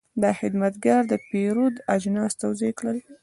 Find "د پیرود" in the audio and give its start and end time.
1.07-1.75